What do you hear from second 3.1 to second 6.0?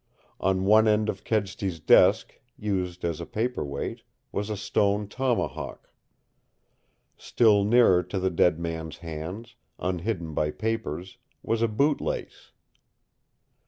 a paperweight, was a stone tomahawk.